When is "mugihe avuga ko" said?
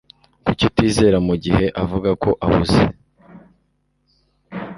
1.27-2.29